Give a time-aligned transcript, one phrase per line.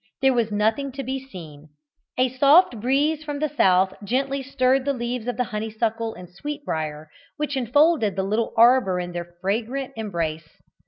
[0.23, 1.67] There was nothing to be seen.
[2.17, 7.07] A soft breeze from the south gently stirred the leaves of the honeysuckle and sweetbriar
[7.37, 10.57] which enfolded the little arbour in their fragrant embrace.